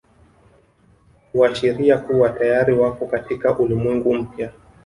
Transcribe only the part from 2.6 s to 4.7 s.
wako katika ulimwengu mpya